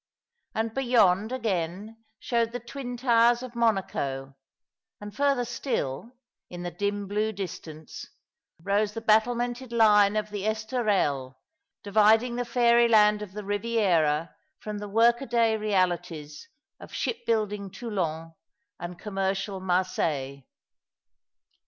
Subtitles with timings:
[0.55, 4.35] And be yond, again, showed the twin towers of Monaco;
[4.99, 6.13] and further still,
[6.49, 8.07] in the dim blue distance,
[8.63, 11.35] rose the battlemented line of the Esterelles,
[11.83, 16.47] dividing the fairyland of the Eiviera from the workaday realities
[16.79, 18.33] of shipbuilding Toulon
[18.79, 20.41] and commercial Marseilles.